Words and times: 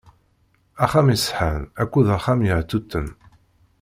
Axxam 0.83 1.07
iṣeḥḥan 1.15 1.63
akked 1.81 2.05
uxxam 2.15 2.39
yehtutan. 2.47 3.07